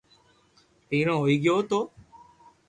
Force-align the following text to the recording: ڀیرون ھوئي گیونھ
ڀیرون 0.89 1.17
ھوئي 1.21 1.35
گیونھ 1.43 1.69